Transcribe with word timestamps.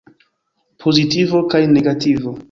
Pozitivo 0.85 1.41
kaj 1.51 1.61
negativo. 1.75 2.39